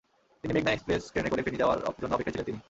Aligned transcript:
তিনি 0.41 0.51
মেঘনা 0.55 0.71
এক্সপ্রেস 0.73 1.03
ট্রেনে 1.13 1.29
করে 1.31 1.43
ফেনী 1.45 1.57
যাওয়ার 1.61 1.77
জন্য 2.01 2.13
অপেক্ষায় 2.15 2.33
ছিলেন 2.33 2.47
তিনি। 2.47 2.59